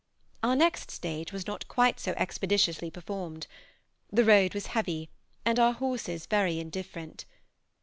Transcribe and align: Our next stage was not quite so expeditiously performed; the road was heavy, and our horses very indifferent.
Our 0.41 0.55
next 0.55 0.89
stage 0.89 1.31
was 1.31 1.45
not 1.45 1.67
quite 1.67 1.99
so 1.99 2.13
expeditiously 2.17 2.89
performed; 2.89 3.45
the 4.11 4.25
road 4.25 4.55
was 4.55 4.65
heavy, 4.73 5.11
and 5.45 5.59
our 5.59 5.73
horses 5.73 6.25
very 6.25 6.57
indifferent. 6.57 7.25